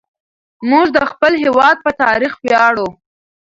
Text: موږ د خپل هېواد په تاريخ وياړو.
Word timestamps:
موږ 0.69 0.87
د 0.97 0.99
خپل 1.11 1.33
هېواد 1.43 1.77
په 1.85 1.91
تاريخ 2.01 2.33
وياړو. 2.43 2.89